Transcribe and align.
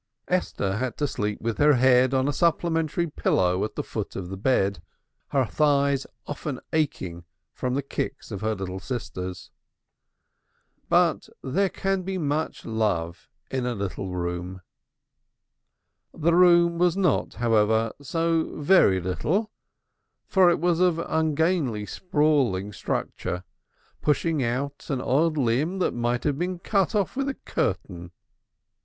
Esther 0.29 0.77
had 0.77 0.97
to 0.97 1.05
sleep 1.05 1.39
with 1.41 1.59
her 1.59 1.73
head 1.75 2.11
on 2.11 2.27
a 2.27 2.33
supplementary 2.33 3.05
pillow 3.05 3.63
at 3.63 3.75
the 3.75 3.83
foot 3.83 4.15
of 4.15 4.29
the 4.29 4.35
bed. 4.35 4.81
But 5.29 5.45
there 11.53 11.69
can 11.69 12.01
be 12.01 12.17
much 12.17 12.65
love 12.65 13.29
in 13.51 13.65
a 13.67 13.75
little 13.75 14.15
room. 14.15 14.61
The 16.15 16.33
room 16.33 16.79
was 16.79 16.97
not, 16.97 17.33
however, 17.35 17.91
so 18.01 18.55
very 18.59 18.99
little, 18.99 19.51
for 20.25 20.49
it 20.49 20.59
was 20.59 20.79
of 20.79 20.97
ungainly 20.97 21.85
sprawling 21.85 22.73
structure, 22.73 23.43
pushing 24.01 24.41
out 24.43 24.89
an 24.89 24.99
odd 24.99 25.37
limb 25.37 25.77
that 25.77 25.93
might 25.93 26.23
have 26.23 26.39
been 26.39 26.57
cut 26.57 26.95
off 26.95 27.15
with 27.15 27.29
a 27.29 27.35
curtain. 27.35 28.09